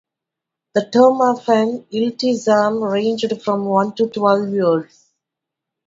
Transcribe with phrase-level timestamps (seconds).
[0.73, 5.11] The term of an "Iltizam" ranged from one to twelve years.